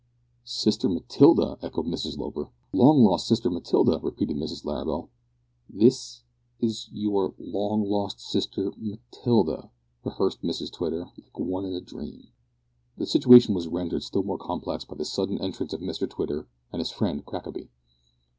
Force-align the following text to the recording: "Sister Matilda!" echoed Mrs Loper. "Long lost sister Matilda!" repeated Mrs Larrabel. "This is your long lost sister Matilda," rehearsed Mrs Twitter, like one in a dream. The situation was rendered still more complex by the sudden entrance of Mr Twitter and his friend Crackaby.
"Sister 0.45 0.89
Matilda!" 0.89 1.59
echoed 1.61 1.85
Mrs 1.85 2.17
Loper. 2.17 2.49
"Long 2.73 3.03
lost 3.03 3.27
sister 3.27 3.51
Matilda!" 3.51 3.99
repeated 4.01 4.35
Mrs 4.35 4.65
Larrabel. 4.65 5.11
"This 5.69 6.23
is 6.59 6.89
your 6.91 7.35
long 7.37 7.87
lost 7.87 8.19
sister 8.19 8.73
Matilda," 8.79 9.69
rehearsed 10.03 10.41
Mrs 10.41 10.71
Twitter, 10.73 11.11
like 11.19 11.37
one 11.37 11.65
in 11.65 11.75
a 11.75 11.81
dream. 11.81 12.29
The 12.97 13.05
situation 13.05 13.53
was 13.53 13.67
rendered 13.67 14.01
still 14.01 14.23
more 14.23 14.39
complex 14.39 14.83
by 14.85 14.95
the 14.95 15.05
sudden 15.05 15.39
entrance 15.39 15.71
of 15.71 15.81
Mr 15.81 16.09
Twitter 16.09 16.47
and 16.73 16.79
his 16.79 16.89
friend 16.89 17.23
Crackaby. 17.23 17.69